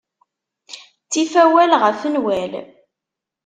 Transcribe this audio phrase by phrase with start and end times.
[1.05, 2.53] Ttif awal ɣef nnwal.